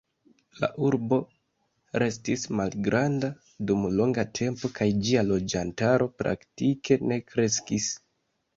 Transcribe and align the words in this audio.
La 0.61 0.67
urbo 0.85 1.19
restis 2.03 2.45
malgranda 2.61 3.31
dum 3.71 3.85
longa 3.99 4.25
tempo 4.41 4.73
kaj 4.81 4.89
ĝia 5.11 5.27
loĝantaro 5.31 6.11
praktike 6.25 7.01
ne 7.13 7.23
kreskis. 7.31 7.95